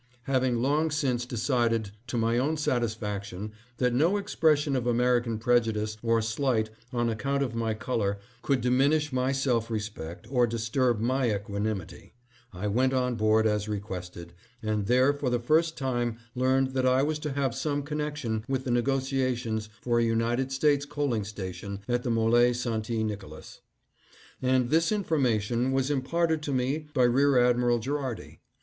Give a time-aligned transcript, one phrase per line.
[0.23, 6.23] Having long since decided to my own satisfaction that no expression of American prejudice or
[6.23, 12.15] slight on account •of my color could diminish my self respect or disturb my equanimity,
[12.51, 14.33] I went on board as requested,
[14.63, 18.43] and there for the first time learned that I was to have some connec tion
[18.47, 23.05] with negotiations for a United States coaling station at the MQle St.
[23.05, 23.61] Nicolas;
[24.41, 28.39] and this information was im parted to me by Rear Admiral Gherardi.